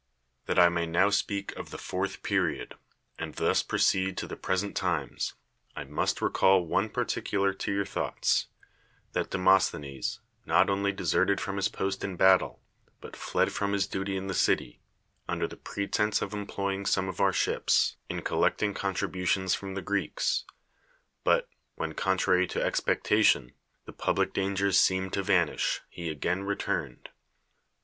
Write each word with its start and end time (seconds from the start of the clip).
That 0.47 0.57
I 0.57 0.67
may 0.67 0.87
now 0.87 1.11
speak 1.11 1.55
of 1.55 1.69
the 1.69 1.77
fourth 1.77 2.23
perio<l. 2.23 2.71
and 3.19 3.35
thus 3.35 3.61
proceed 3.61 4.17
to 4.17 4.25
the 4.27 4.35
present 4.35 4.75
times, 4.75 5.35
I 5.75 5.83
mnt 5.83 6.19
recall 6.21 6.65
one 6.65 6.89
particular 6.89 7.53
to 7.53 7.71
your 7.71 7.85
thoughts: 7.85 8.47
that 9.11 9.29
De 9.29 9.37
mosthenes 9.37 10.19
not 10.43 10.71
only 10.71 10.91
deserted 10.91 11.39
from 11.39 11.57
his 11.57 11.67
post 11.67 12.03
in 12.03 12.15
battle, 12.15 12.63
but 12.99 13.15
fled 13.15 13.51
from 13.51 13.73
his 13.73 13.85
duty 13.85 14.17
in 14.17 14.25
the 14.25 14.33
city, 14.33 14.81
under 15.29 15.47
the 15.47 15.55
pretense 15.55 16.23
of 16.23 16.33
employing 16.33 16.87
some 16.87 17.07
of 17.07 17.21
our 17.21 17.31
ships 17.31 17.97
in 18.09 18.23
214 18.23 18.23
^ 18.23 18.25
S 18.25 18.25
C 18.25 18.25
H 18.25 18.25
I 18.25 18.33
N 18.33 18.43
E 18.43 18.49
S 18.49 18.49
eoUectiug^ 18.57 18.81
contributions 18.81 19.55
i'ro;>i 19.61 19.73
tiie 19.75 19.83
(IreckN; 19.83 20.43
but 21.23 21.49
\vhen^ 21.77 21.95
contrary 21.95 22.47
to 22.47 22.63
expectation, 22.63 23.53
the 23.85 23.93
public 23.93 24.33
clangers 24.33 24.77
seemed 24.79 25.13
to 25.13 25.21
vanish, 25.21 25.81
he 25.91 26.09
again 26.09 26.41
returned. 26.41 27.09